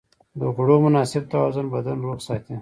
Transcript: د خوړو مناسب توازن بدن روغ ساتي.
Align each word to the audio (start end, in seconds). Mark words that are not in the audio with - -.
د 0.39 0.41
خوړو 0.53 0.75
مناسب 0.85 1.23
توازن 1.33 1.65
بدن 1.73 1.97
روغ 2.05 2.19
ساتي. 2.27 2.55